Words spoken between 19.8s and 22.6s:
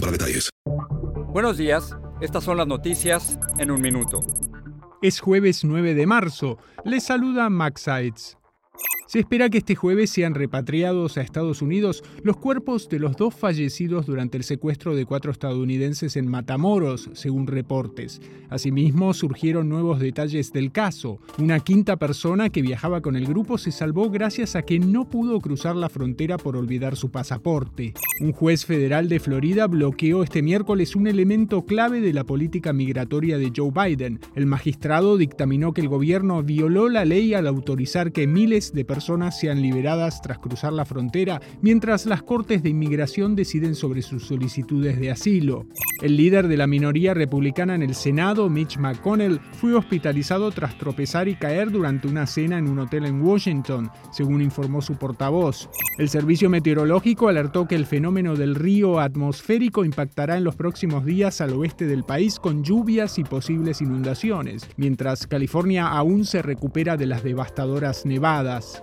detalles del caso. Una quinta persona que